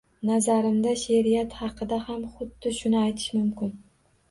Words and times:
Nazarimda, 0.27 0.93
she`riyat 1.01 1.53
haqida 1.59 2.01
ham 2.09 2.25
xuddi 2.33 2.75
shuni 2.81 3.01
aytish 3.05 3.31
mumkin 3.39 3.75